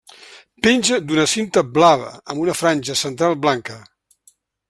[0.67, 3.77] Penja d'una cinta blava, amb una franja central blanca.